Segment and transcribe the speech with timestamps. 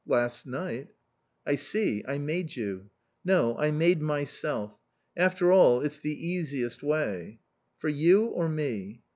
[0.07, 0.87] "Last night."
[1.45, 2.03] "I see.
[2.07, 2.89] I made you."
[3.23, 3.55] "No.
[3.59, 4.73] I made myself.
[5.15, 7.37] After all, it's the easiest way."
[7.77, 9.03] "For you, or me?"